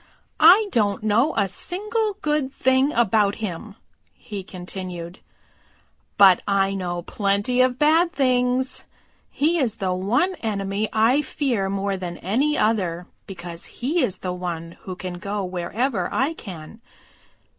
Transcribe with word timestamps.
"I 0.39 0.67
don't 0.71 1.03
know 1.03 1.35
a 1.35 1.47
single 1.47 2.17
good 2.23 2.51
thing 2.51 2.91
about 2.91 3.35
him," 3.35 3.75
he 4.15 4.43
continued, 4.43 5.19
"but 6.17 6.41
I 6.47 6.73
know 6.73 7.03
plenty 7.03 7.61
of 7.61 7.77
bad 7.77 8.11
things. 8.11 8.85
He 9.29 9.59
is 9.59 9.75
the 9.75 9.93
one 9.93 10.33
enemy 10.41 10.89
I 10.91 11.21
fear 11.21 11.69
more 11.69 11.97
than 11.97 12.17
any 12.17 12.57
other 12.57 13.05
because 13.27 13.67
he 13.67 14.03
is 14.03 14.17
the 14.17 14.33
one 14.33 14.71
who 14.81 14.95
can 14.95 15.19
go 15.19 15.45
wherever 15.45 16.11
I 16.11 16.33
can. 16.33 16.81